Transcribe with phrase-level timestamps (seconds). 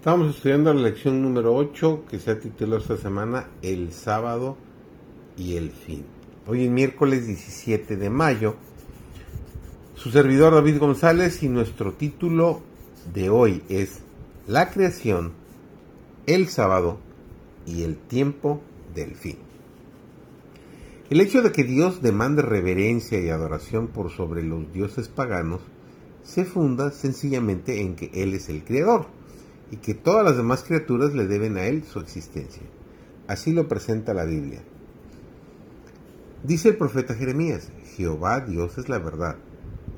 [0.00, 4.56] Estamos estudiando la lección número 8 que se ha titulado esta semana El sábado
[5.36, 6.06] y el fin.
[6.46, 8.54] Hoy es miércoles 17 de mayo.
[9.96, 12.62] Su servidor David González y nuestro título
[13.12, 14.00] de hoy es
[14.46, 15.32] La creación,
[16.24, 16.98] el sábado
[17.66, 18.62] y el tiempo
[18.94, 19.36] del fin.
[21.10, 25.60] El hecho de que Dios demande reverencia y adoración por sobre los dioses paganos
[26.22, 29.19] se funda sencillamente en que Él es el creador
[29.70, 32.62] y que todas las demás criaturas le deben a Él su existencia.
[33.28, 34.62] Así lo presenta la Biblia.
[36.42, 39.36] Dice el profeta Jeremías, Jehová Dios es la verdad,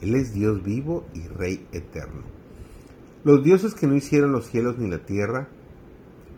[0.00, 2.22] Él es Dios vivo y Rey eterno.
[3.22, 5.48] Los dioses que no hicieron los cielos ni la tierra,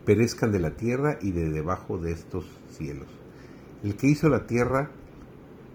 [0.05, 2.45] perezcan de la tierra y de debajo de estos
[2.77, 3.07] cielos.
[3.85, 4.91] El que hizo la tierra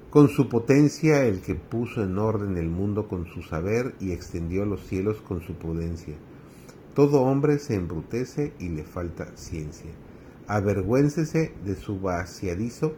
[0.10, 4.66] con su potencia, el que puso en orden el mundo con su saber y extendió
[4.66, 6.16] los cielos con su prudencia
[6.98, 9.92] todo hombre se embrutece y le falta ciencia.
[10.48, 12.96] Avergüéncese de su vaciadizo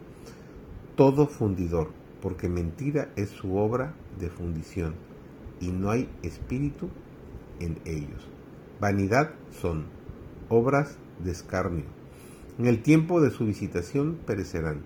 [0.96, 1.90] todo fundidor,
[2.22, 4.94] porque mentira es su obra de fundición,
[5.60, 6.88] y no hay espíritu
[7.58, 8.26] en ellos.
[8.80, 9.84] Vanidad son
[10.48, 11.84] obras de escarnio.
[12.58, 14.80] En el tiempo de su visitación perecerán.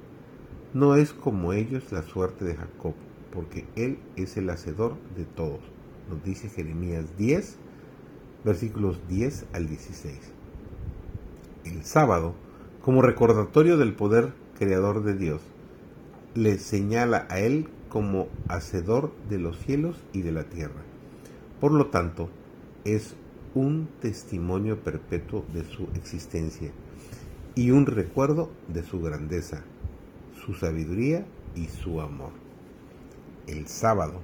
[0.72, 2.94] No es como ellos la suerte de Jacob,
[3.32, 5.60] porque él es el hacedor de todos.
[6.10, 7.58] Nos dice Jeremías 10,
[8.44, 10.18] versículos 10 al 16.
[11.64, 12.34] El sábado,
[12.82, 15.40] como recordatorio del poder creador de Dios,
[16.34, 20.82] le señala a él como hacedor de los cielos y de la tierra.
[21.60, 22.28] Por lo tanto,
[22.84, 23.14] es
[23.54, 26.72] un testimonio perpetuo de su existencia
[27.54, 29.62] y un recuerdo de su grandeza,
[30.44, 32.32] su sabiduría y su amor.
[33.46, 34.20] El sábado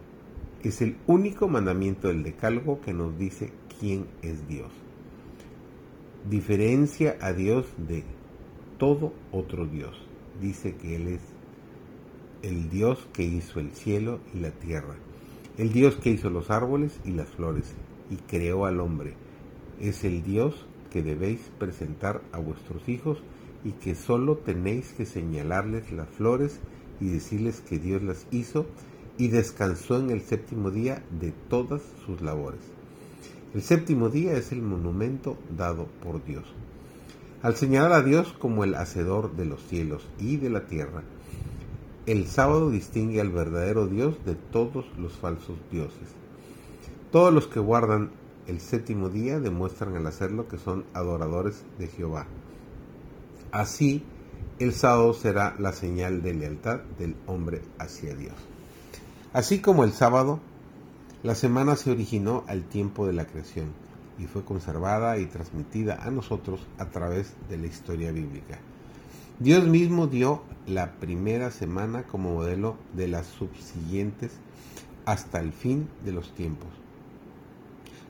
[0.63, 4.71] es el único mandamiento del decálogo que nos dice quién es Dios.
[6.29, 8.05] Diferencia a Dios de
[8.79, 9.97] todo otro Dios.
[10.41, 11.23] Dice que Él es
[12.43, 14.97] el Dios que hizo el cielo y la tierra,
[15.59, 17.75] el Dios que hizo los árboles y las flores
[18.11, 19.15] y creó al hombre.
[19.81, 23.23] Es el Dios que debéis presentar a vuestros hijos
[23.65, 26.61] y que solo tenéis que señalarles las flores
[27.01, 28.67] y decirles que Dios las hizo
[29.17, 32.80] y descansó en el séptimo día de todas sus labores.
[33.53, 36.45] El séptimo día es el monumento dado por Dios.
[37.43, 41.03] Al señalar a Dios como el hacedor de los cielos y de la tierra,
[42.07, 46.15] el sábado distingue al verdadero Dios de todos los falsos dioses.
[47.11, 48.11] Todos los que guardan
[48.47, 52.27] el séptimo día demuestran al hacerlo que son adoradores de Jehová.
[53.51, 54.05] Así,
[54.61, 58.35] el sábado será la señal de lealtad del hombre hacia Dios.
[59.33, 60.39] Así como el sábado
[61.23, 63.73] la semana se originó al tiempo de la creación
[64.19, 68.59] y fue conservada y transmitida a nosotros a través de la historia bíblica.
[69.39, 74.33] Dios mismo dio la primera semana como modelo de las subsiguientes
[75.05, 76.69] hasta el fin de los tiempos.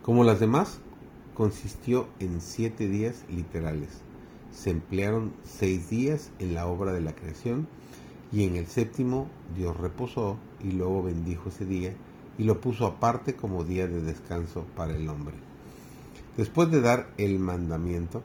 [0.03, 0.81] Como las demás,
[1.35, 4.03] consistió en siete días literales.
[4.53, 7.69] Se emplearon seis días en la obra de la creación
[8.33, 11.95] y en el séptimo Dios reposó y luego bendijo ese día
[12.39, 15.35] y lo puso aparte como día de descanso para el hombre.
[16.37, 18.23] Después de dar el mandamiento,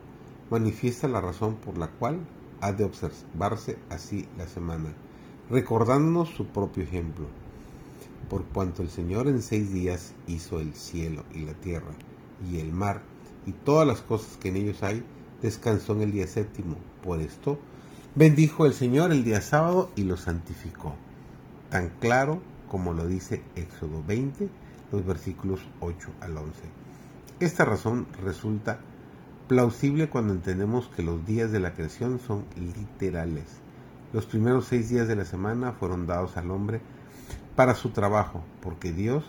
[0.49, 2.19] manifiesta la razón por la cual
[2.61, 4.93] ha de observarse así la semana,
[5.49, 7.25] recordándonos su propio ejemplo.
[8.29, 11.91] Por cuanto el Señor en seis días hizo el cielo y la tierra
[12.49, 13.01] y el mar
[13.45, 15.03] y todas las cosas que en ellos hay,
[15.41, 16.77] descansó en el día séptimo.
[17.03, 17.59] Por esto,
[18.16, 20.95] bendijo el Señor el día sábado y lo santificó.
[21.69, 24.50] Tan claro como lo dice Éxodo 20,
[24.92, 26.62] los versículos 8 al 11.
[27.40, 28.80] Esta razón resulta
[29.48, 33.46] plausible cuando entendemos que los días de la creación son literales.
[34.14, 36.81] Los primeros seis días de la semana fueron dados al hombre
[37.56, 39.24] para su trabajo, porque Dios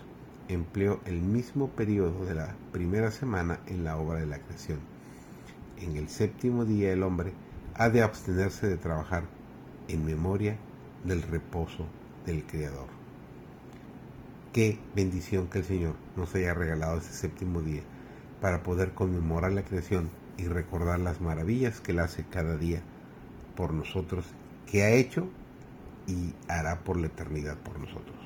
[0.48, 4.78] empleó el mismo periodo de la primera semana en la obra de la creación.
[5.78, 7.32] En el séptimo día el hombre
[7.74, 9.24] ha de abstenerse de trabajar
[9.88, 10.56] en memoria
[11.04, 11.86] del reposo
[12.24, 12.88] del Creador.
[14.56, 17.82] Qué bendición que el Señor nos haya regalado ese séptimo día
[18.40, 20.08] para poder conmemorar la creación
[20.38, 22.80] y recordar las maravillas que Él hace cada día
[23.54, 24.24] por nosotros,
[24.66, 25.28] que ha hecho
[26.06, 28.16] y hará por la eternidad por nosotros.